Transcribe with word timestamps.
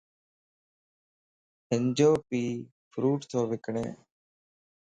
ھنجو 1.69 2.11
پي 2.27 2.41
ڦروٽ 2.91 3.21
تو 3.31 3.39
وڪڻ 3.49 3.75